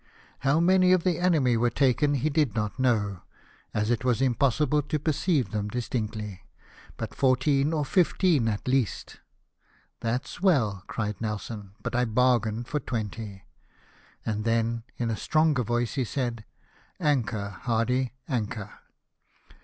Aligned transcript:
How 0.39 0.59
many 0.59 0.93
of 0.93 1.03
the 1.03 1.19
enemy 1.19 1.55
were 1.55 1.69
taken 1.69 2.15
he 2.15 2.31
did 2.31 2.55
not 2.55 2.79
know, 2.79 3.21
as 3.71 3.91
it 3.91 4.03
was 4.03 4.19
impossible 4.19 4.81
to 4.81 4.97
perceive 4.97 5.51
them 5.51 5.67
distinctly; 5.67 6.41
but 6.97 7.13
fourteen 7.13 7.71
or 7.71 7.85
fifteen 7.85 8.47
at 8.47 8.67
least. 8.67 9.19
''That's 10.01 10.41
well," 10.41 10.81
cried 10.87 11.21
Nelson, 11.21 11.73
"but 11.83 11.93
I 11.95 12.05
bargained 12.05 12.67
for 12.67 12.79
twenty." 12.79 13.43
And 14.25 14.43
then 14.43 14.81
in 14.97 15.11
a 15.11 15.15
stronger 15.15 15.61
voice 15.61 15.93
he 15.93 16.03
said, 16.03 16.45
"Anchor, 16.99 17.57
Hardy, 17.61 18.13
anchor." 18.27 18.71